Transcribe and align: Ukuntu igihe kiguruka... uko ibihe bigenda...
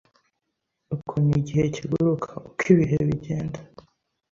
Ukuntu 0.95 1.31
igihe 1.41 1.63
kiguruka... 1.75 2.29
uko 2.47 2.63
ibihe 2.73 2.97
bigenda... 3.07 3.59